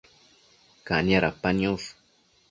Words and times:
Cania 0.87 1.19
dapa 1.25 1.49
niosh 1.59 1.87